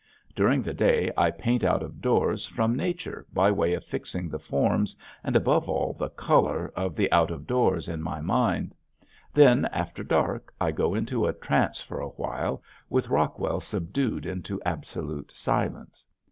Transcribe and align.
During 0.35 0.63
the 0.63 0.73
day 0.73 1.11
I 1.15 1.29
paint 1.29 1.63
out 1.63 1.83
of 1.83 2.01
doors 2.01 2.43
from 2.43 2.75
nature 2.75 3.27
by 3.31 3.51
way 3.51 3.75
of 3.75 3.83
fixing 3.85 4.29
the 4.29 4.39
forms 4.39 4.95
and 5.23 5.35
above 5.35 5.69
all 5.69 5.93
the 5.93 6.09
color 6.09 6.73
of 6.75 6.95
the 6.95 7.11
out 7.11 7.29
of 7.29 7.45
doors 7.45 7.87
in 7.87 8.01
my 8.01 8.19
mind. 8.19 8.73
Then 9.31 9.65
after 9.65 10.01
dark 10.03 10.51
I 10.59 10.71
go 10.71 10.95
into 10.95 11.27
a 11.27 11.33
trance 11.33 11.81
for 11.81 11.99
a 11.99 12.07
while 12.09 12.63
with 12.89 13.09
Rockwell 13.09 13.59
subdued 13.59 14.25
into 14.25 14.59
absolute 14.63 15.29
silence. 15.35 16.03